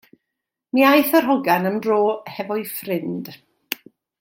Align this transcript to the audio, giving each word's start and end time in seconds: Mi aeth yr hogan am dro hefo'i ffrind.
Mi 0.75 0.85
aeth 0.91 1.13
yr 1.19 1.27
hogan 1.31 1.69
am 1.71 1.77
dro 1.85 1.99
hefo'i 2.37 2.65
ffrind. 2.73 3.31